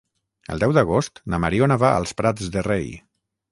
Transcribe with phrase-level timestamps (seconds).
[0.55, 2.93] El deu d'agost na Mariona va als Prats de Rei.